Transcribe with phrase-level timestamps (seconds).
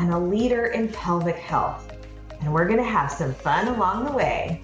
[0.00, 1.92] and a leader in pelvic health.
[2.40, 4.62] And we're going to have some fun along the way.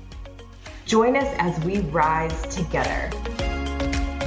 [0.86, 3.10] Join us as we rise together.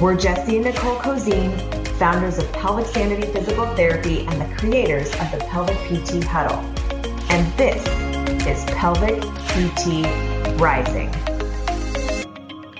[0.00, 1.58] We're Jesse and Nicole Cozine,
[1.98, 6.60] founders of Pelvic Sanity Physical Therapy and the creators of the Pelvic PT Huddle.
[7.28, 7.84] And this
[8.46, 10.06] is Pelvic PT
[10.60, 11.12] Rising.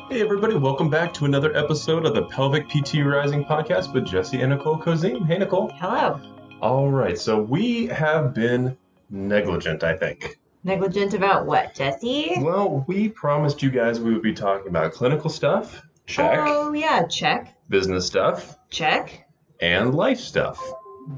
[0.09, 4.41] Hey, everybody, welcome back to another episode of the Pelvic PT Rising podcast with Jesse
[4.41, 5.27] and Nicole Cozine.
[5.27, 5.73] Hey, Nicole.
[5.75, 6.21] Hello.
[6.61, 8.77] All right, so we have been
[9.09, 10.39] negligent, I think.
[10.63, 12.35] Negligent about what, Jesse?
[12.41, 17.07] Well, we promised you guys we would be talking about clinical stuff, check, Oh, yeah,
[17.07, 17.57] check.
[17.71, 19.27] business stuff, Check.
[19.61, 20.61] and life stuff.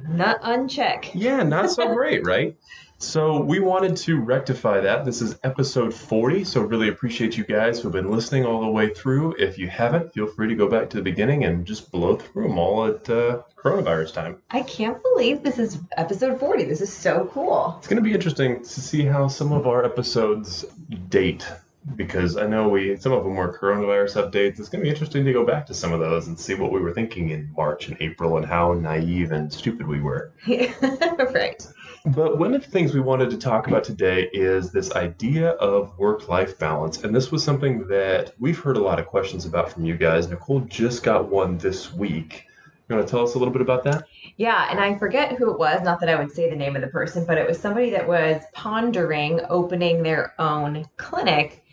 [0.08, 1.10] Not uncheck.
[1.12, 2.56] Yeah, not so great, right?
[3.02, 5.04] So we wanted to rectify that.
[5.04, 8.94] This is episode 40, so really appreciate you guys who've been listening all the way
[8.94, 9.34] through.
[9.40, 12.44] If you haven't, feel free to go back to the beginning and just blow through
[12.44, 14.38] them all at uh, coronavirus time.
[14.52, 16.62] I can't believe this is episode 40.
[16.64, 17.74] This is so cool.
[17.78, 20.64] It's going to be interesting to see how some of our episodes
[21.08, 21.44] date
[21.96, 24.60] because I know we some of them were coronavirus updates.
[24.60, 26.70] It's going to be interesting to go back to some of those and see what
[26.70, 30.30] we were thinking in March and April and how naive and stupid we were.
[30.46, 31.66] right.
[32.04, 35.96] But one of the things we wanted to talk about today is this idea of
[35.98, 37.04] work life balance.
[37.04, 40.28] And this was something that we've heard a lot of questions about from you guys.
[40.28, 42.46] Nicole just got one this week.
[42.88, 44.08] You want to tell us a little bit about that?
[44.36, 46.82] Yeah, and I forget who it was, not that I would say the name of
[46.82, 51.64] the person, but it was somebody that was pondering opening their own clinic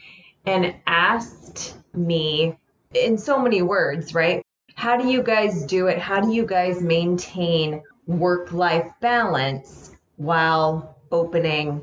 [0.45, 2.55] and asked me
[2.93, 4.45] in so many words, right?
[4.75, 5.97] How do you guys do it?
[5.97, 11.81] How do you guys maintain work life balance while opening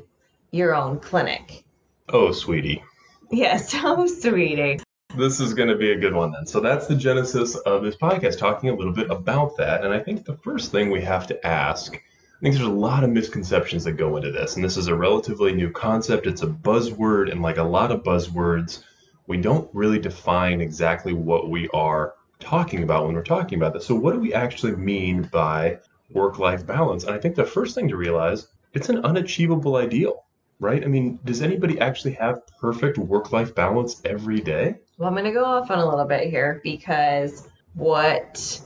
[0.51, 1.65] your own clinic?
[2.07, 2.83] Oh, sweetie.
[3.31, 4.79] Yes, oh, sweetie.
[5.17, 6.45] This is going to be a good one then.
[6.45, 9.83] So that's the genesis of this podcast, talking a little bit about that.
[9.83, 13.03] And I think the first thing we have to ask, I think there's a lot
[13.03, 14.55] of misconceptions that go into this.
[14.55, 16.27] And this is a relatively new concept.
[16.27, 17.31] It's a buzzword.
[17.31, 18.83] And like a lot of buzzwords,
[19.25, 23.87] we don't really define exactly what we are talking about when we're talking about this.
[23.87, 27.03] So what do we actually mean by work-life balance?
[27.03, 30.25] And I think the first thing to realize, it's an unachievable ideal,
[30.59, 30.83] right?
[30.83, 34.75] I mean, does anybody actually have perfect work-life balance every day?
[34.97, 38.61] Well, I'm going to go off on a little bit here because what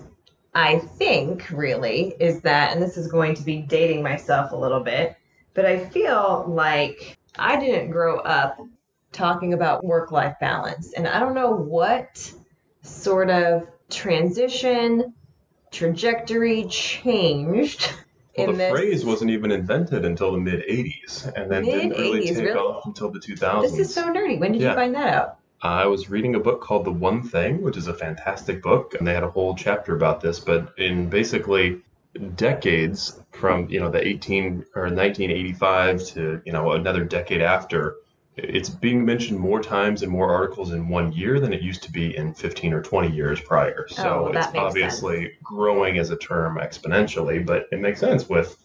[0.54, 4.82] I think really is that, and this is going to be dating myself a little
[4.82, 5.16] bit,
[5.54, 8.60] but I feel like I didn't grow up
[9.12, 10.94] talking about work life balance.
[10.94, 12.32] And I don't know what
[12.82, 15.14] sort of transition,
[15.72, 17.92] trajectory changed.
[18.38, 18.72] Well, the this.
[18.72, 22.52] phrase wasn't even invented until the mid 80s and then didn't really take really?
[22.52, 23.62] off until the 2000s.
[23.64, 24.40] This is so nerdy.
[24.40, 24.70] When did Yeah.
[24.70, 25.38] you find that out?
[25.62, 29.06] I was reading a book called The One Thing, which is a fantastic book, and
[29.06, 30.40] they had a whole chapter about this.
[30.40, 31.82] But in basically
[32.36, 37.96] decades from you know the 18 or 1985 to you know another decade after,
[38.38, 41.92] it's being mentioned more times in more articles in one year than it used to
[41.92, 43.86] be in 15 or 20 years prior.
[43.92, 48.58] Oh, So well, it's obviously growing as a term exponentially, but it makes sense with.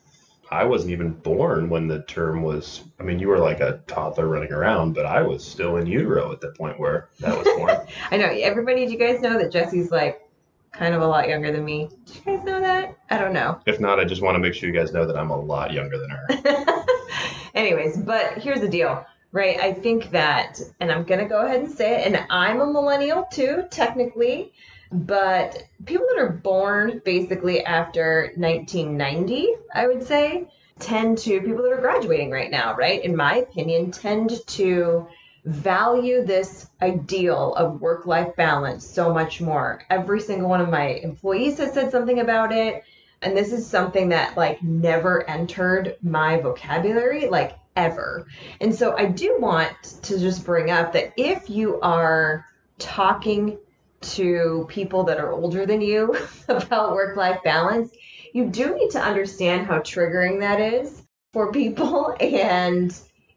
[0.49, 2.85] I wasn't even born when the term was.
[3.01, 6.31] I mean, you were like a toddler running around, but I was still in utero
[6.31, 7.77] at the point where that was born.
[8.13, 8.27] I know.
[8.27, 10.23] Everybody, do you guys know that Jesse's like
[10.71, 11.89] kind of a lot younger than me?
[12.07, 12.97] Do you guys know that?
[13.11, 13.59] I don't know.
[13.67, 15.73] if not, I just want to make sure you guys know that I'm a lot
[15.73, 16.85] younger than her.
[17.57, 19.59] Anyways, but here's the deal, right?
[19.59, 22.67] I think that, and I'm going to go ahead and say it, and I'm a
[22.67, 24.53] millennial too, technically,
[24.93, 30.49] but people that are born basically after 1990, I would say,
[30.79, 33.03] tend to, people that are graduating right now, right?
[33.03, 35.07] In my opinion, tend to
[35.45, 39.83] value this ideal of work life balance so much more.
[39.89, 42.85] Every single one of my employees has said something about it.
[43.23, 48.27] And this is something that like never entered my vocabulary, like ever.
[48.61, 52.47] And so I do want to just bring up that if you are
[52.79, 53.59] talking
[54.01, 56.17] to people that are older than you
[56.49, 57.91] about work life balance,
[58.33, 61.03] you do need to understand how triggering that is
[61.33, 62.17] for people.
[62.21, 62.95] And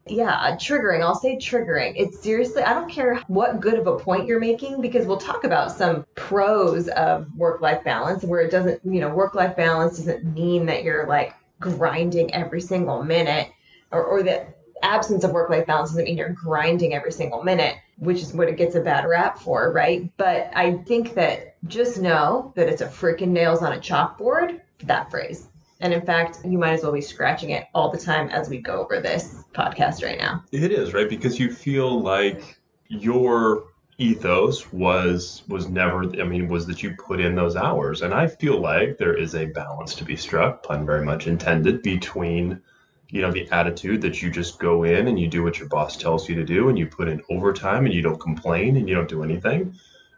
[0.08, 1.94] yeah, triggering, I'll say triggering.
[1.96, 5.44] It's seriously, I don't care what good of a point you're making because we'll talk
[5.44, 9.98] about some pros of work life balance where it doesn't, you know, work life balance
[9.98, 13.50] doesn't mean that you're like grinding every single minute.
[13.92, 14.48] Or, or the
[14.82, 18.48] absence of work life balance doesn't mean you're grinding every single minute, which is what
[18.48, 20.10] it gets a bad rap for, right?
[20.18, 25.12] But I think that just know that it's a freaking nails on a chalkboard, that
[25.12, 25.48] phrase.
[25.82, 28.58] And in fact, you might as well be scratching it all the time as we
[28.58, 30.44] go over this podcast right now.
[30.52, 31.08] It is, right?
[31.08, 33.64] Because you feel like your
[33.98, 38.28] ethos was was never I mean was that you put in those hours and I
[38.28, 42.62] feel like there is a balance to be struck pun very much intended between
[43.10, 45.98] you know the attitude that you just go in and you do what your boss
[45.98, 48.96] tells you to do and you put in overtime and you don't complain and you
[48.96, 49.76] don't do anything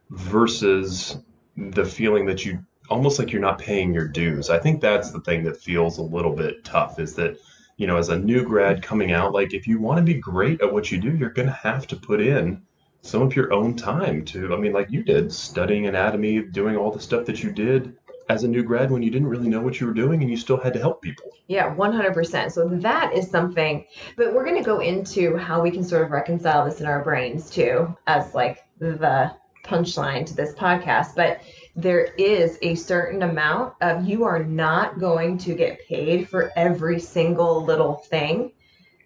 [0.09, 1.17] versus
[1.55, 2.59] the feeling that you
[2.89, 4.49] almost like you're not paying your dues.
[4.49, 7.37] I think that's the thing that feels a little bit tough is that,
[7.77, 10.61] you know, as a new grad coming out, like if you want to be great
[10.61, 12.61] at what you do, you're going to have to put in
[13.01, 16.91] some of your own time to, I mean, like you did, studying anatomy, doing all
[16.91, 17.95] the stuff that you did
[18.31, 20.37] as a new grad when you didn't really know what you were doing and you
[20.37, 21.31] still had to help people.
[21.47, 22.51] Yeah, 100%.
[22.51, 23.85] So that is something,
[24.15, 27.03] but we're going to go into how we can sort of reconcile this in our
[27.03, 29.33] brains too, as like the
[29.65, 31.13] punchline to this podcast.
[31.15, 31.41] But
[31.75, 36.99] there is a certain amount of you are not going to get paid for every
[36.99, 38.53] single little thing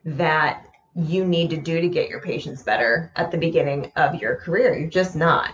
[0.05, 4.35] that you need to do to get your patients better at the beginning of your
[4.35, 4.77] career.
[4.77, 5.49] You're just not.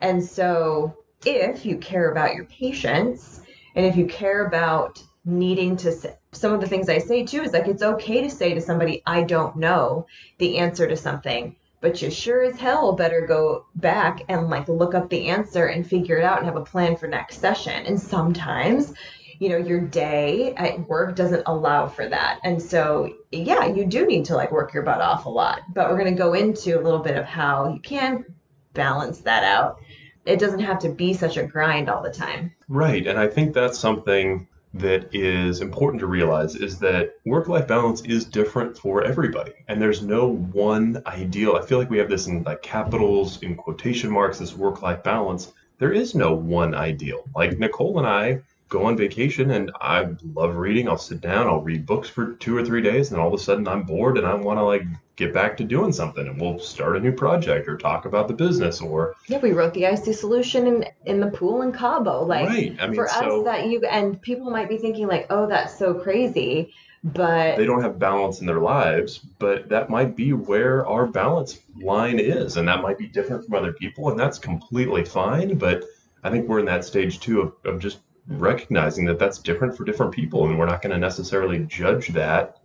[0.00, 0.96] And so,
[1.26, 3.42] if you care about your patients
[3.74, 5.92] and if you care about needing to
[6.32, 9.02] some of the things I say too is like it's okay to say to somebody
[9.06, 10.06] I don't know
[10.38, 14.94] the answer to something but you sure as hell better go back and like look
[14.94, 17.86] up the answer and figure it out and have a plan for next session.
[17.86, 18.94] And sometimes,
[19.38, 22.40] you know, your day at work doesn't allow for that.
[22.44, 25.60] And so, yeah, you do need to like work your butt off a lot.
[25.74, 28.24] But we're going to go into a little bit of how you can
[28.72, 29.78] balance that out.
[30.26, 32.52] It doesn't have to be such a grind all the time.
[32.68, 33.06] Right.
[33.06, 38.02] And I think that's something that is important to realize is that work life balance
[38.02, 39.52] is different for everybody.
[39.68, 41.56] And there's no one ideal.
[41.56, 45.02] I feel like we have this in like capitals, in quotation marks, this work life
[45.02, 45.52] balance.
[45.78, 47.24] There is no one ideal.
[47.34, 50.88] Like Nicole and I go on vacation and I love reading.
[50.88, 53.42] I'll sit down, I'll read books for two or three days, and all of a
[53.42, 54.82] sudden I'm bored and I want to like
[55.16, 58.34] get back to doing something and we'll start a new project or talk about the
[58.34, 62.48] business or yeah we wrote the icy solution in in the pool in cabo like
[62.48, 62.76] right.
[62.78, 65.78] I mean, for so us that you and people might be thinking like oh that's
[65.78, 66.72] so crazy
[67.02, 71.60] but they don't have balance in their lives but that might be where our balance
[71.80, 75.84] line is and that might be different from other people and that's completely fine but
[76.24, 77.98] i think we're in that stage too of, of just
[78.28, 82.58] recognizing that that's different for different people and we're not going to necessarily judge that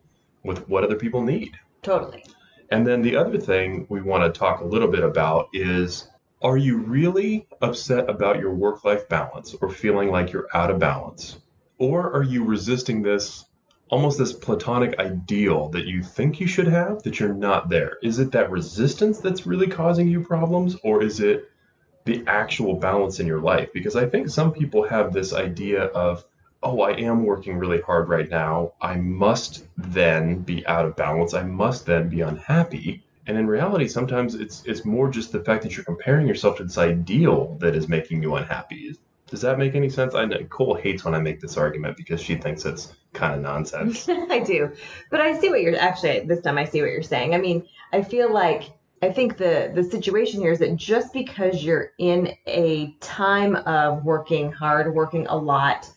[0.44, 2.24] with what other people need totally
[2.71, 6.07] and then the other thing we want to talk a little bit about is
[6.41, 10.79] are you really upset about your work life balance or feeling like you're out of
[10.79, 11.38] balance?
[11.77, 13.45] Or are you resisting this
[13.89, 17.97] almost this platonic ideal that you think you should have that you're not there?
[18.01, 21.51] Is it that resistance that's really causing you problems or is it
[22.06, 23.71] the actual balance in your life?
[23.74, 26.24] Because I think some people have this idea of
[26.63, 28.73] oh, I am working really hard right now.
[28.81, 31.33] I must then be out of balance.
[31.33, 33.03] I must then be unhappy.
[33.27, 36.63] And in reality, sometimes it's it's more just the fact that you're comparing yourself to
[36.63, 38.95] this ideal that is making you unhappy.
[39.27, 40.13] Does that make any sense?
[40.13, 43.41] I know Cole hates when I make this argument because she thinks it's kind of
[43.41, 44.09] nonsense.
[44.09, 44.71] I do,
[45.09, 46.57] but I see what you're actually this time.
[46.57, 47.33] I see what you're saying.
[47.33, 48.63] I mean, I feel like
[49.01, 54.03] I think the the situation here is that just because you're in a time of
[54.03, 55.89] working hard, working a lot,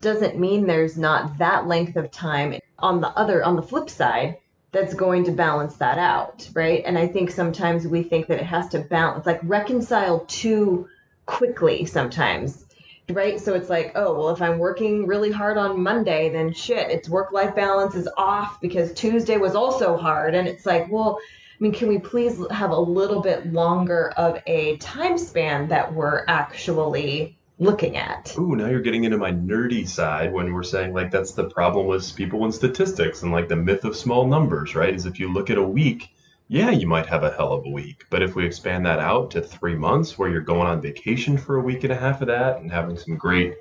[0.00, 4.36] doesn't mean there's not that length of time on the other on the flip side
[4.70, 6.82] that's going to balance that out right?
[6.84, 10.88] And i think sometimes we think that it has to balance like reconcile too
[11.26, 12.64] quickly sometimes
[13.10, 13.40] right?
[13.40, 17.08] So it's like oh well if i'm working really hard on monday then shit it's
[17.08, 20.34] work life balance is off because tuesday was also hard.
[20.34, 21.18] And it's like well
[21.58, 25.92] I mean, can we please have a little bit longer of a time span that
[25.92, 28.34] we're actually looking at.
[28.38, 31.86] Ooh, now you're getting into my nerdy side when we're saying like that's the problem
[31.86, 34.94] with people in statistics and like the myth of small numbers, right?
[34.94, 36.14] Is if you look at a week,
[36.46, 38.04] yeah, you might have a hell of a week.
[38.10, 41.56] But if we expand that out to three months where you're going on vacation for
[41.56, 43.56] a week and a half of that and having some great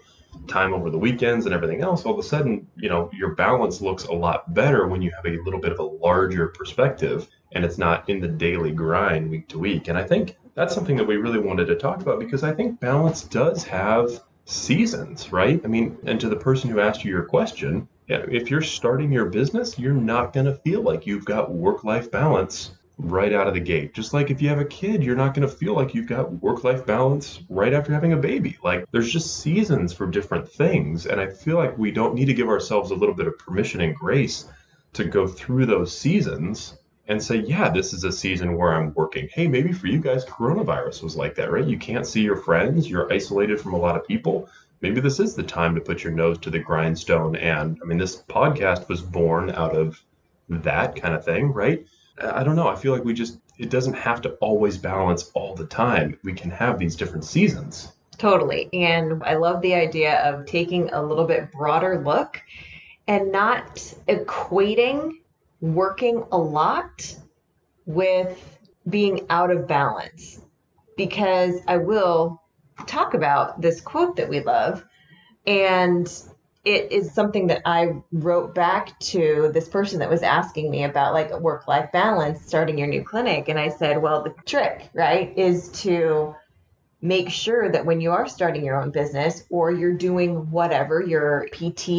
[0.48, 3.82] time over the weekends and everything else, all of a sudden, you know, your balance
[3.82, 7.66] looks a lot better when you have a little bit of a larger perspective and
[7.66, 9.88] it's not in the daily grind week to week.
[9.88, 12.80] And I think that's something that we really wanted to talk about because I think
[12.80, 15.62] balance does have seasons, right?
[15.64, 19.26] I mean, and to the person who asked you your question, if you're starting your
[19.26, 23.54] business, you're not going to feel like you've got work life balance right out of
[23.54, 23.94] the gate.
[23.94, 26.42] Just like if you have a kid, you're not going to feel like you've got
[26.42, 28.58] work life balance right after having a baby.
[28.64, 31.06] Like there's just seasons for different things.
[31.06, 33.80] And I feel like we don't need to give ourselves a little bit of permission
[33.82, 34.50] and grace
[34.94, 36.76] to go through those seasons
[37.08, 39.30] and say, yeah, this is a season where I'm working.
[39.32, 41.66] Hey, maybe for you guys, coronavirus was like that, right?
[41.66, 44.50] You can't see your friends, you're isolated from a lot of people.
[44.82, 47.36] Maybe this is the time to put your nose to the grindstone.
[47.36, 50.02] And I mean, this podcast was born out of
[50.50, 51.86] that kind of thing, right?
[52.22, 52.68] I don't know.
[52.68, 56.20] I feel like we just, it doesn't have to always balance all the time.
[56.24, 57.92] We can have these different seasons.
[58.18, 58.70] Totally.
[58.74, 62.42] And I love the idea of taking a little bit broader look
[63.08, 63.76] and not
[64.08, 65.14] equating
[65.62, 67.16] working a lot
[67.86, 70.42] with being out of balance.
[70.96, 72.42] Because I will
[72.86, 74.84] talk about this quote that we love.
[75.46, 76.08] And
[76.66, 81.14] it is something that I wrote back to this person that was asking me about
[81.14, 83.48] like work life balance starting your new clinic.
[83.48, 86.36] And I said, well, the trick, right, is to
[87.02, 91.48] make sure that when you are starting your own business or you're doing whatever, your
[91.52, 91.90] PT,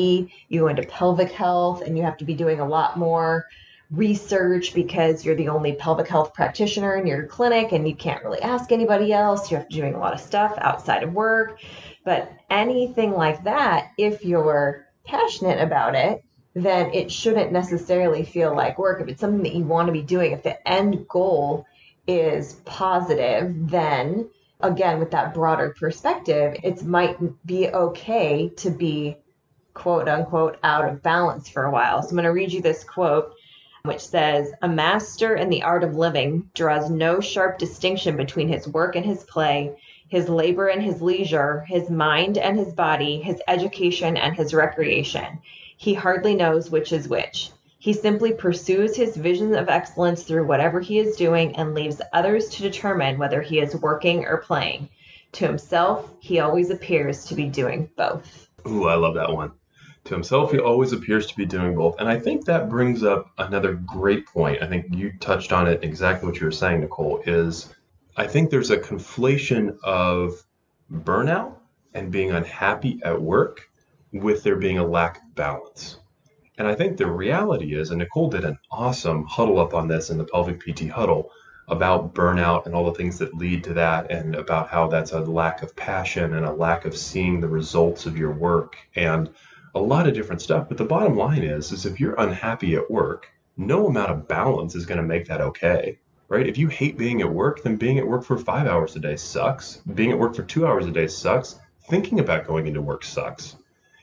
[0.49, 3.47] you go into pelvic health and you have to be doing a lot more
[3.91, 8.43] research because you're the only pelvic health practitioner in your clinic and you can't really
[8.43, 9.51] ask anybody else.
[9.51, 11.61] You have to doing a lot of stuff outside of work.
[12.05, 16.25] But anything like that, if you're passionate about it,
[16.55, 19.01] then it shouldn't necessarily feel like work.
[19.01, 21.67] If it's something that you want to be doing, if the end goal
[22.07, 24.29] is positive, then
[24.61, 29.17] again, with that broader perspective, it might be okay to be
[29.75, 32.03] quote unquote out of balance for a while.
[32.03, 33.33] So I'm going to read you this quote,
[33.85, 38.67] which says A master in the art of living draws no sharp distinction between his
[38.67, 39.77] work and his play,
[40.09, 45.41] his labor and his leisure, his mind and his body, his education and his recreation.
[45.77, 47.51] He hardly knows which is which.
[47.81, 52.49] He simply pursues his vision of excellence through whatever he is doing and leaves others
[52.51, 54.89] to determine whether he is working or playing.
[55.33, 58.49] To himself, he always appears to be doing both.
[58.67, 59.53] Ooh, I love that one.
[60.05, 62.01] To himself, he always appears to be doing both.
[62.01, 64.61] And I think that brings up another great point.
[64.61, 67.73] I think you touched on it exactly what you were saying, Nicole, is
[68.17, 70.43] I think there's a conflation of
[70.93, 71.55] burnout
[71.95, 73.71] and being unhappy at work
[74.13, 75.99] with there being a lack of balance.
[76.59, 80.11] And I think the reality is, and Nicole did an awesome huddle up on this
[80.11, 81.31] in the pelvic PT huddle
[81.69, 85.21] about burnout and all the things that lead to that, and about how that's a
[85.21, 89.31] lack of passion and a lack of seeing the results of your work and
[89.75, 90.69] a lot of different stuff.
[90.69, 94.75] But the bottom line is, is if you're unhappy at work, no amount of balance
[94.75, 95.99] is going to make that okay.
[96.29, 96.47] Right?
[96.47, 99.17] If you hate being at work, then being at work for five hours a day
[99.17, 99.77] sucks.
[99.95, 101.59] Being at work for two hours a day sucks.
[101.89, 103.57] Thinking about going into work sucks.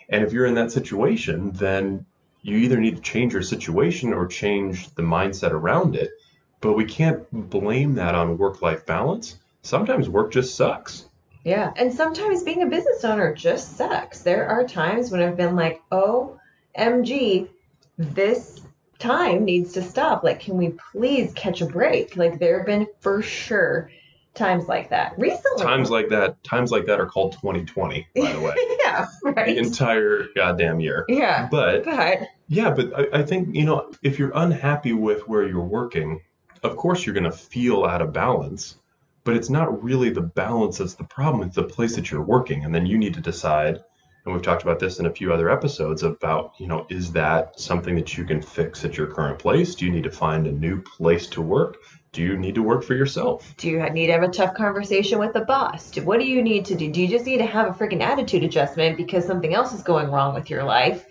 [0.10, 2.06] And if you're in that situation, then
[2.46, 6.12] you either need to change your situation or change the mindset around it.
[6.62, 9.40] But we can't blame that on work life balance.
[9.64, 11.10] Sometimes work just sucks.
[11.44, 11.74] Yeah.
[11.75, 14.22] And sometimes being a business owner just sucks.
[14.22, 16.40] There are times when I've been like, oh,
[16.78, 17.50] MG,
[17.98, 18.62] this
[19.00, 20.24] time needs to stop.
[20.24, 22.16] Like, can we please catch a break?
[22.16, 23.90] Like, there have been for sure
[24.36, 25.64] times like that recently.
[25.64, 26.44] Times like that.
[26.44, 28.54] Times like that are called 2020, by the way.
[28.84, 29.48] yeah, right.
[29.48, 31.06] The entire goddamn year.
[31.08, 31.48] Yeah.
[31.50, 35.64] But, but yeah, but I, I think you know if you're unhappy with where you're
[35.64, 36.22] working,
[36.64, 38.75] of course you're going to feel out of balance.
[39.24, 41.48] But it's not really the balance that's the problem.
[41.48, 43.84] It's the place that you're working, and then you need to decide.
[44.24, 47.60] And we've talked about this in a few other episodes about, you know, is that
[47.60, 49.74] something that you can fix at your current place?
[49.74, 51.78] Do you need to find a new place to work?
[52.16, 53.54] do you need to work for yourself?
[53.58, 56.00] Do you need to have a tough conversation with the boss?
[56.00, 56.90] What do you need to do?
[56.90, 60.10] Do you just need to have a freaking attitude adjustment because something else is going
[60.10, 61.06] wrong with your life?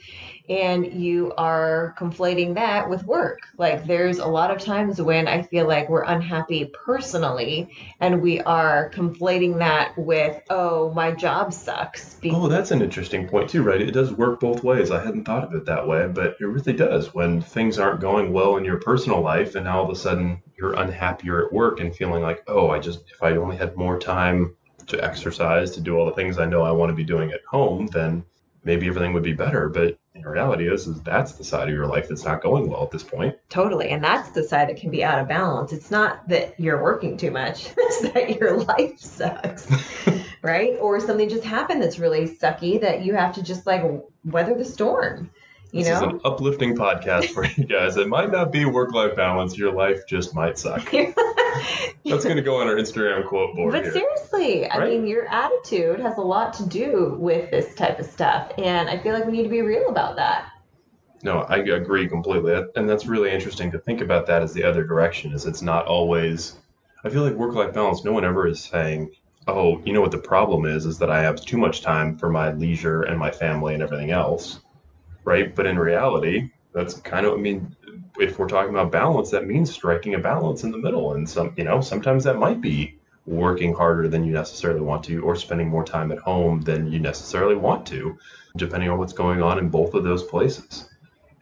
[0.49, 3.41] And you are conflating that with work.
[3.57, 7.71] Like there's a lot of times when I feel like we're unhappy personally
[8.01, 12.19] and we are conflating that with, oh, my job sucks.
[12.25, 13.81] oh, that's an interesting point too, right?
[13.81, 14.91] It does work both ways.
[14.91, 17.15] I hadn't thought of it that way, but it really does.
[17.15, 20.75] When things aren't going well in your personal life and all of a sudden you're
[20.75, 24.57] unhappier at work and feeling like, oh, I just, if I only had more time
[24.89, 27.41] to exercise, to do all the things I know I want to be doing at
[27.49, 28.25] home, then
[28.64, 29.68] maybe everything would be better.
[29.68, 32.85] But in reality is, is that's the side of your life that's not going well
[32.85, 33.37] at this point.
[33.49, 33.90] Totally.
[33.90, 35.73] And that's the side that can be out of balance.
[35.73, 39.68] It's not that you're working too much, it's that your life sucks.
[40.42, 40.76] right?
[40.80, 43.83] Or something just happened that's really sucky that you have to just like
[44.25, 45.30] weather the storm.
[45.75, 46.07] You this know?
[46.07, 47.97] is an uplifting podcast for you guys.
[47.97, 49.59] It might not be work life balance.
[49.59, 50.88] Your life just might suck.
[52.04, 53.73] That's going to go on our Instagram quote board.
[53.73, 53.93] But here.
[53.93, 58.52] seriously, I mean, your attitude has a lot to do with this type of stuff.
[58.57, 60.49] And I feel like we need to be real about that.
[61.25, 62.54] No, I agree completely.
[62.76, 65.87] And that's really interesting to think about that as the other direction is it's not
[65.87, 66.57] always
[67.02, 69.11] I feel like work life balance, no one ever is saying,
[69.49, 72.31] Oh, you know what the problem is, is that I have too much time for
[72.31, 74.61] my leisure and my family and everything else.
[75.25, 75.54] Right?
[75.54, 77.75] But in reality, That's kind of, I mean,
[78.19, 81.14] if we're talking about balance, that means striking a balance in the middle.
[81.14, 85.23] And some, you know, sometimes that might be working harder than you necessarily want to,
[85.23, 88.19] or spending more time at home than you necessarily want to,
[88.57, 90.90] depending on what's going on in both of those places.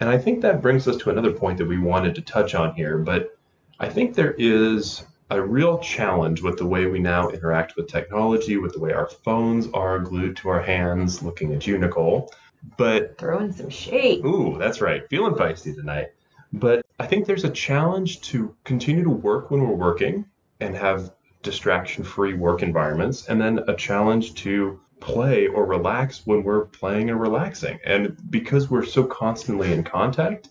[0.00, 2.74] And I think that brings us to another point that we wanted to touch on
[2.74, 2.98] here.
[2.98, 3.36] But
[3.80, 8.58] I think there is a real challenge with the way we now interact with technology,
[8.58, 12.30] with the way our phones are glued to our hands, looking at you, Nicole.
[12.76, 14.24] But throwing some shade.
[14.24, 15.08] Ooh, that's right.
[15.08, 16.12] Feeling feisty tonight.
[16.52, 20.26] But I think there's a challenge to continue to work when we're working
[20.60, 26.44] and have distraction free work environments, and then a challenge to play or relax when
[26.44, 27.80] we're playing and relaxing.
[27.84, 30.48] And because we're so constantly in contact,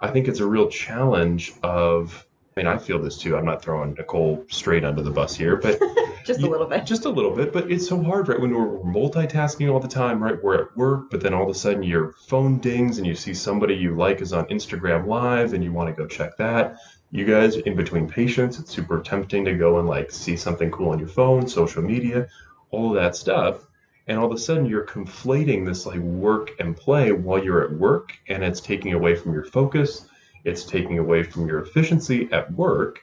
[0.00, 3.36] I think it's a real challenge of I mean, I feel this too.
[3.36, 5.80] I'm not throwing Nicole straight under the bus here, but
[6.24, 6.86] just a little bit.
[6.86, 8.40] Just a little bit, but it's so hard, right?
[8.40, 10.40] When we're multitasking all the time, right?
[10.40, 13.34] We're at work, but then all of a sudden your phone dings and you see
[13.34, 16.76] somebody you like is on Instagram Live and you want to go check that.
[17.10, 20.90] You guys, in between patients, it's super tempting to go and like see something cool
[20.90, 22.28] on your phone, social media,
[22.70, 23.66] all of that stuff.
[24.06, 27.72] And all of a sudden you're conflating this like work and play while you're at
[27.72, 30.06] work and it's taking away from your focus
[30.44, 33.00] it's taking away from your efficiency at work.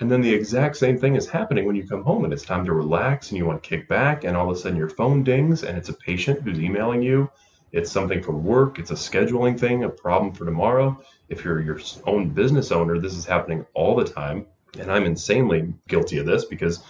[0.00, 2.64] And then the exact same thing is happening when you come home and it's time
[2.64, 5.22] to relax and you want to kick back, and all of a sudden your phone
[5.22, 7.30] dings and it's a patient who's emailing you.
[7.72, 11.00] It's something from work, it's a scheduling thing, a problem for tomorrow.
[11.28, 14.46] If you're your own business owner, this is happening all the time.
[14.78, 16.82] And I'm insanely guilty of this because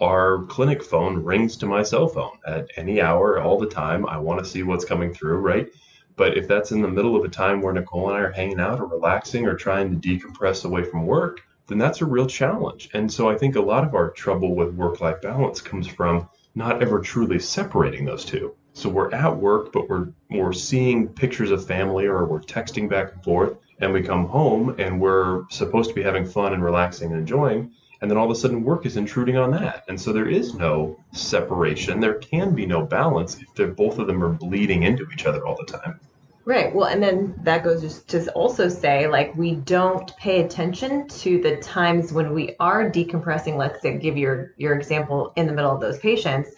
[0.00, 4.06] our clinic phone rings to my cell phone at any hour, all the time.
[4.06, 5.68] I want to see what's coming through, right?
[6.16, 8.60] But if that's in the middle of a time where Nicole and I are hanging
[8.60, 12.88] out or relaxing or trying to decompress away from work, then that's a real challenge.
[12.94, 16.28] And so I think a lot of our trouble with work life balance comes from
[16.54, 18.54] not ever truly separating those two.
[18.72, 23.12] So we're at work, but we're we're seeing pictures of family or we're texting back
[23.12, 27.10] and forth, and we come home and we're supposed to be having fun and relaxing
[27.10, 29.84] and enjoying, and then all of a sudden work is intruding on that.
[29.88, 32.00] And so there is no separation.
[32.00, 35.46] There can be no balance if they're both of them are bleeding into each other
[35.46, 36.00] all the time.
[36.46, 36.72] Right.
[36.72, 41.56] Well, and then that goes to also say, like, we don't pay attention to the
[41.56, 43.56] times when we are decompressing.
[43.56, 46.50] Let's say, give your your example in the middle of those patients.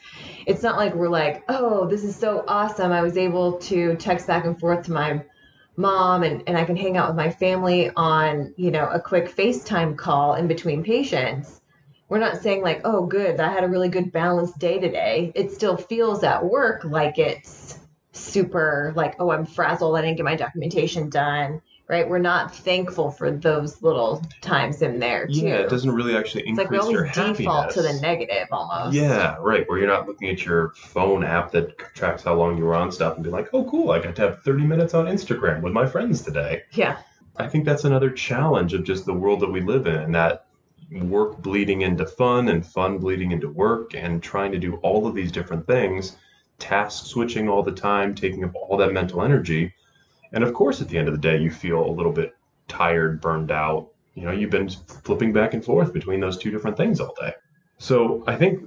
[0.44, 2.92] It's not like we're like, oh, this is so awesome.
[2.92, 5.24] I was able to text back and forth to my
[5.78, 9.34] mom and, and I can hang out with my family on, you know, a quick
[9.34, 11.60] FaceTime call in between patients.
[12.08, 15.30] We're not saying like, oh, good, I had a really good balanced day today.
[15.34, 17.78] It still feels at work like it's
[18.12, 19.96] super like, oh, I'm frazzled.
[19.96, 21.62] I didn't get my documentation done.
[21.88, 22.06] Right?
[22.06, 25.46] We're not thankful for those little times in there too.
[25.46, 28.48] Yeah, it doesn't really actually increase it's like we always your default to the negative
[28.52, 28.94] almost.
[28.94, 29.66] Yeah, right.
[29.66, 32.92] Where you're not looking at your phone app that tracks how long you were on
[32.92, 35.72] stuff and be like, oh, cool, I got to have 30 minutes on Instagram with
[35.72, 36.64] my friends today.
[36.72, 36.98] Yeah.
[37.38, 40.46] I think that's another challenge of just the world that we live in, and that
[40.90, 45.14] work bleeding into fun and fun bleeding into work and trying to do all of
[45.14, 46.16] these different things
[46.58, 49.72] task switching all the time, taking up all that mental energy.
[50.32, 52.34] And of course, at the end of the day, you feel a little bit
[52.66, 53.88] tired, burned out.
[54.14, 57.32] You know, you've been flipping back and forth between those two different things all day.
[57.78, 58.64] So I think,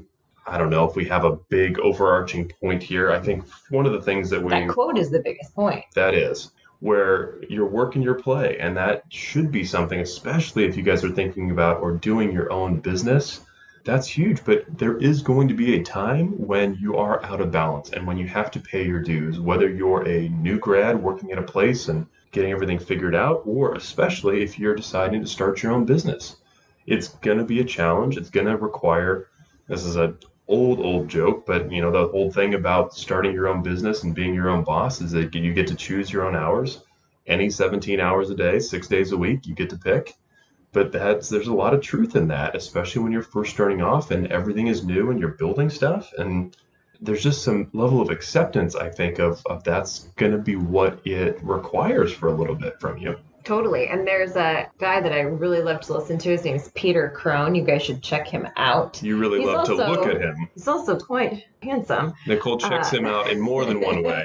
[0.47, 3.11] I don't know if we have a big overarching point here.
[3.11, 4.51] I think one of the things that we.
[4.51, 5.83] That quote is the biggest point.
[5.95, 8.57] That is where your work and your play.
[8.57, 12.51] And that should be something, especially if you guys are thinking about or doing your
[12.51, 13.41] own business
[13.83, 14.43] that's huge.
[14.43, 18.05] But there is going to be a time when you are out of balance and
[18.05, 21.43] when you have to pay your dues, whether you're a new grad working at a
[21.43, 25.85] place and getting everything figured out, or especially if you're deciding to start your own
[25.85, 26.37] business.
[26.85, 28.17] It's going to be a challenge.
[28.17, 29.27] It's going to require,
[29.67, 30.15] this is a
[30.47, 34.13] old old joke but you know the whole thing about starting your own business and
[34.13, 36.83] being your own boss is that you get to choose your own hours
[37.25, 40.13] any 17 hours a day six days a week you get to pick
[40.73, 44.11] but that's there's a lot of truth in that, especially when you're first starting off
[44.11, 46.11] and everything is new and you're building stuff.
[46.17, 46.55] And
[47.01, 51.05] there's just some level of acceptance, I think, of, of that's going to be what
[51.05, 53.17] it requires for a little bit from you.
[53.43, 53.87] Totally.
[53.87, 56.29] And there's a guy that I really love to listen to.
[56.29, 57.55] His name is Peter Crone.
[57.55, 59.01] You guys should check him out.
[59.01, 60.47] You really He's love also- to look at him.
[60.53, 62.13] He's also quite handsome.
[62.27, 64.23] Nicole checks Uh, him out in more than one way.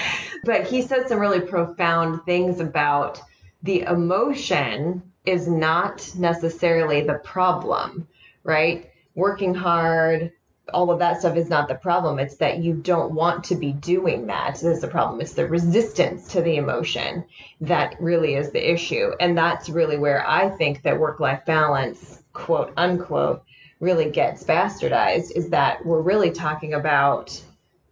[0.44, 3.20] but he said some really profound things about
[3.62, 8.06] the emotion is not necessarily the problem,
[8.44, 8.90] right?
[9.14, 10.32] Working hard,
[10.72, 12.18] all of that stuff is not the problem.
[12.18, 14.58] It's that you don't want to be doing that.
[14.62, 15.20] That's the problem.
[15.20, 17.24] It's the resistance to the emotion
[17.60, 19.12] that really is the issue.
[19.20, 23.42] And that's really where I think that work life balance, quote unquote,
[23.78, 27.42] really gets bastardized is that we're really talking about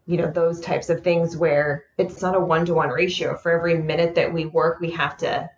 [0.06, 3.36] you know, those types of things where it's not a one to one ratio.
[3.36, 5.48] For every minute that we work, we have to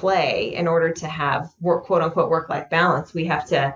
[0.00, 3.14] play in order to have work, quote unquote, work life balance.
[3.14, 3.74] We have to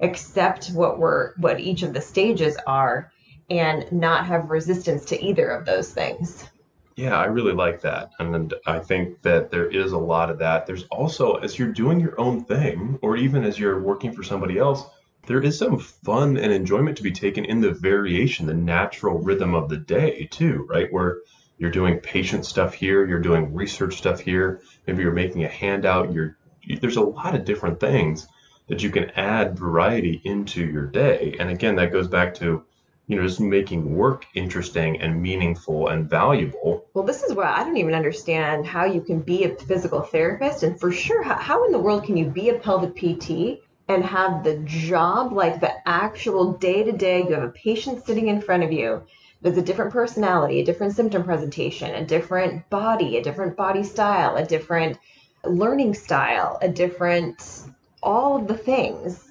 [0.00, 3.12] accept what we're, what each of the stages are
[3.50, 6.48] and not have resistance to either of those things.
[6.96, 8.10] Yeah, I really like that.
[8.18, 10.66] And I think that there is a lot of that.
[10.66, 14.58] There's also, as you're doing your own thing, or even as you're working for somebody
[14.58, 14.84] else,
[15.26, 19.54] there is some fun and enjoyment to be taken in the variation, the natural rhythm
[19.54, 20.92] of the day, too, right?
[20.92, 21.18] Where
[21.58, 26.12] you're doing patient stuff here, you're doing research stuff here, maybe you're making a handout,
[26.12, 26.36] you're
[26.80, 28.28] there's a lot of different things
[28.68, 31.34] that you can add variety into your day.
[31.38, 32.64] And again, that goes back to
[33.08, 36.84] you know, just making work interesting and meaningful and valuable.
[36.92, 40.62] Well, this is why I don't even understand how you can be a physical therapist.
[40.62, 44.04] And for sure, how, how in the world can you be a pelvic PT and
[44.04, 48.42] have the job, like the actual day to day, you have a patient sitting in
[48.42, 49.02] front of you.
[49.40, 54.36] There's a different personality, a different symptom presentation, a different body, a different body style,
[54.36, 54.98] a different
[55.44, 57.64] learning style, a different
[58.02, 59.30] all of the things.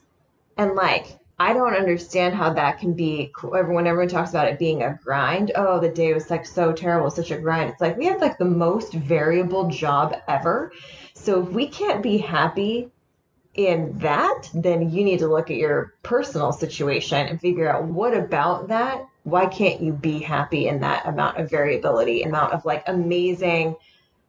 [0.58, 3.32] And like, I don't understand how that can be.
[3.44, 5.52] Everyone, everyone talks about it being a grind.
[5.56, 7.70] Oh, the day was like so terrible, such a grind.
[7.70, 10.72] It's like we have like the most variable job ever.
[11.14, 12.90] So if we can't be happy
[13.54, 18.16] in that, then you need to look at your personal situation and figure out what
[18.16, 19.06] about that.
[19.28, 23.76] Why can't you be happy in that amount of variability, amount of like amazing,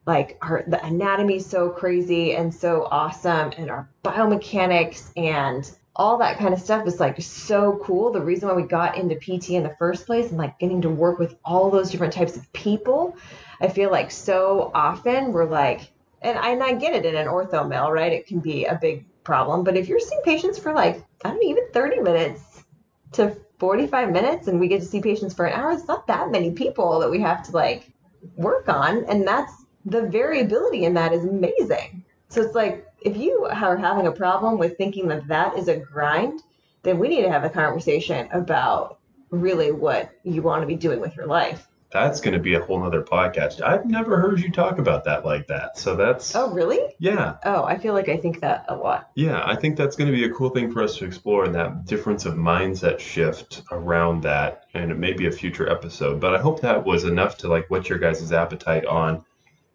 [0.07, 6.39] like our the anatomy so crazy and so awesome, and our biomechanics and all that
[6.39, 8.11] kind of stuff is like so cool.
[8.11, 10.91] The reason why we got into PT in the first place and like getting to
[10.91, 13.17] work with all those different types of people,
[13.61, 17.29] I feel like so often we're like, and I, and I get it in an
[17.29, 18.13] ortho mill, right?
[18.13, 19.63] It can be a big problem.
[19.63, 22.65] But if you're seeing patients for like, I don't know, even 30 minutes
[23.13, 26.31] to 45 minutes and we get to see patients for an hour, it's not that
[26.31, 27.91] many people that we have to like
[28.37, 29.05] work on.
[29.05, 29.53] And that's
[29.85, 32.05] the variability in that is amazing.
[32.29, 35.77] So it's like, if you are having a problem with thinking that that is a
[35.77, 36.43] grind,
[36.83, 38.99] then we need to have a conversation about
[39.31, 42.61] really what you want to be doing with your life that's going to be a
[42.61, 43.63] whole nother podcast.
[43.63, 45.79] I've never heard you talk about that like that.
[45.79, 46.37] So that's.
[46.37, 46.81] Oh, really?
[46.99, 47.37] Yeah.
[47.45, 49.11] Oh, I feel like I think that a lot.
[49.15, 51.55] Yeah, I think that's going to be a cool thing for us to explore and
[51.55, 54.65] that difference of mindset shift around that.
[54.75, 57.71] And it may be a future episode, but I hope that was enough to like
[57.71, 59.25] what your guys' appetite on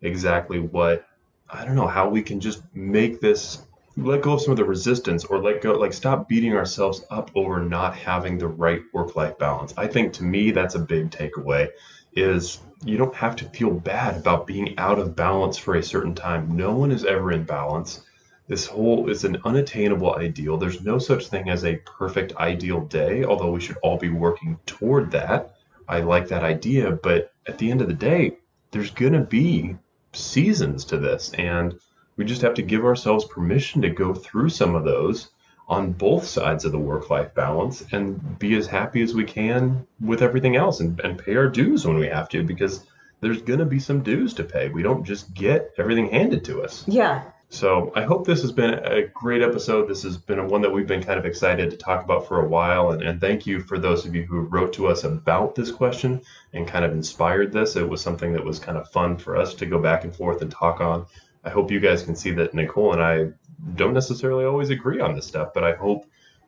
[0.02, 1.08] exactly what,
[1.50, 3.64] I don't know, how we can just make this
[3.96, 7.30] let go of some of the resistance or let go like stop beating ourselves up
[7.36, 11.12] over not having the right work life balance i think to me that's a big
[11.12, 11.70] takeaway
[12.16, 16.16] is you don't have to feel bad about being out of balance for a certain
[16.16, 16.56] time.
[16.56, 18.02] No one is ever in balance.
[18.48, 20.58] This whole is an unattainable ideal.
[20.58, 24.60] There's no such thing as a perfect ideal day, although we should all be working
[24.66, 25.56] toward that.
[25.88, 28.38] I like that idea, but at the end of the day,
[28.72, 29.78] there's going to be
[30.12, 31.80] seasons to this, and
[32.18, 35.30] we just have to give ourselves permission to go through some of those
[35.68, 39.88] on both sides of the work life balance and be as happy as we can
[40.02, 42.86] with everything else and, and pay our dues when we have to because
[43.22, 44.70] there's going to be some dues to pay.
[44.70, 46.86] We don't just get everything handed to us.
[46.88, 47.24] Yeah.
[47.54, 49.88] So I hope this has been a great episode.
[49.88, 52.48] This has been one that we've been kind of excited to talk about for a
[52.48, 52.92] while.
[52.92, 56.24] And, and thank you for those of you who wrote to us about this question
[56.52, 57.76] and kind of inspired this.
[57.76, 60.42] It was something that was kind of fun for us to go back and forth
[60.42, 61.06] and talk on.
[61.44, 63.28] I hope you guys can see that Nicole and I
[63.76, 66.06] don't necessarily always agree on this stuff, but I hope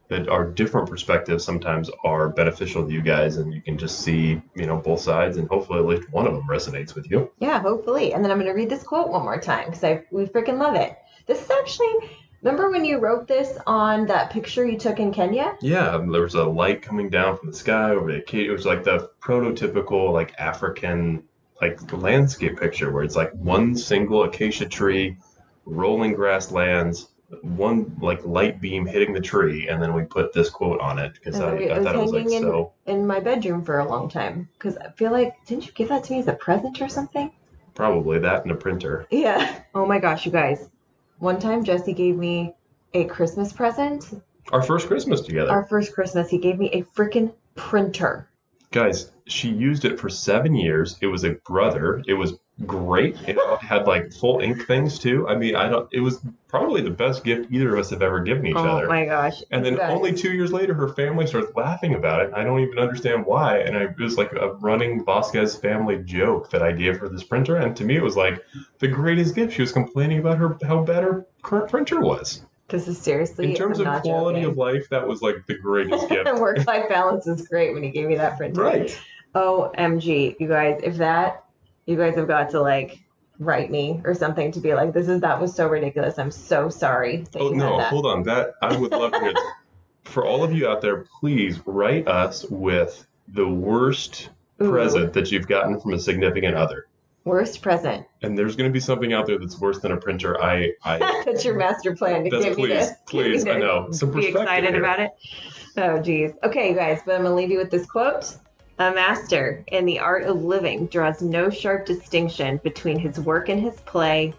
[0.08, 4.42] that our different perspectives sometimes are beneficial to you guys and you can just see,
[4.56, 7.32] you know, both sides and hopefully at least one of them resonates with you.
[7.40, 8.14] Yeah, hopefully.
[8.14, 10.60] And then I'm going to read this quote one more time because I we freaking
[10.60, 10.96] love it.
[11.26, 12.10] This is actually
[12.46, 15.58] Remember when you wrote this on that picture you took in Kenya?
[15.62, 18.68] Yeah, um, there was a light coming down from the sky over the It was
[18.68, 21.24] like the prototypical like African
[21.60, 25.18] like landscape picture where it's like one single acacia tree
[25.66, 27.10] rolling grasslands,
[27.42, 31.14] one like light beam hitting the tree, and then we put this quote on it
[31.14, 32.74] because I, I, thought it was like in, so.
[32.86, 36.04] In my bedroom for a long time because I feel like didn't you give that
[36.06, 37.32] to me as a present or something?
[37.74, 39.08] Probably that and a printer.
[39.10, 39.62] Yeah.
[39.76, 40.70] Oh my gosh, you guys!
[41.20, 42.56] One time Jesse gave me
[42.94, 44.06] a Christmas present.
[44.54, 45.52] Our first Christmas together.
[45.52, 48.30] Our first Christmas, he gave me a freaking printer.
[48.72, 50.98] Guys, she used it for seven years.
[51.02, 52.02] It was a brother.
[52.08, 53.18] It was great.
[53.28, 55.28] It had like full ink things too.
[55.28, 55.90] I mean, I don't.
[55.92, 58.86] It was probably the best gift either of us have ever given each oh other.
[58.86, 59.44] Oh my gosh!
[59.52, 62.32] And then only two years later, her family starts laughing about it.
[62.34, 63.60] I don't even understand why.
[63.60, 67.24] And I, it was like a running Vasquez family joke that I gave her this
[67.24, 67.58] printer.
[67.58, 68.42] And to me, it was like
[68.80, 69.54] the greatest gift.
[69.54, 72.42] She was complaining about her how bad her current printer was.
[72.68, 73.50] This is seriously.
[73.50, 74.52] In terms I'm of quality joking.
[74.52, 76.34] of life, that was like the greatest gift.
[76.36, 78.62] Work life balance is great when you gave me that printer.
[78.62, 79.00] Right.
[79.36, 81.45] OMG, you guys, if that,
[81.86, 83.00] you guys have got to like
[83.40, 86.18] write me or something to be like, this is, that was so ridiculous.
[86.18, 87.26] I'm so sorry.
[87.32, 88.24] That Oh no, hold on.
[88.24, 89.36] That I would love to.
[90.04, 94.30] For all of you out there, please write us with the worst
[94.62, 94.70] Ooh.
[94.70, 96.88] present that you've gotten from a significant other.
[97.24, 98.06] Worst present.
[98.22, 100.40] And there's going to be something out there that's worse than a printer.
[100.42, 103.88] I, I That's your master plan to give me please, to, please, I know.
[103.92, 104.80] Some be excited here.
[104.80, 105.12] about it.
[105.76, 106.34] Oh, geez.
[106.44, 108.38] Okay, you guys, but I'm gonna leave you with this quote.
[108.78, 113.62] A master in the art of living draws no sharp distinction between his work and
[113.62, 114.34] his play,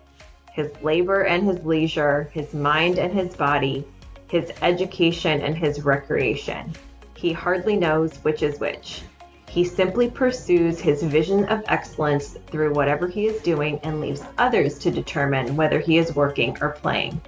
[0.53, 3.87] his labor and his leisure, his mind and his body,
[4.29, 6.75] his education and his recreation.
[7.15, 9.01] He hardly knows which is which.
[9.49, 14.79] He simply pursues his vision of excellence through whatever he is doing and leaves others
[14.81, 17.23] to determine whether he is working or playing.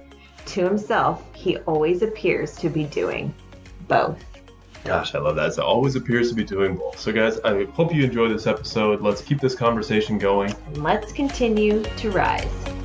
[0.45, 3.33] To himself, he always appears to be doing
[3.87, 4.23] both.
[4.83, 5.51] Gosh, I love that.
[5.51, 6.99] It always appears to be doing both.
[6.99, 9.01] So, guys, I hope you enjoyed this episode.
[9.01, 10.55] Let's keep this conversation going.
[10.73, 12.78] Let's continue to rise.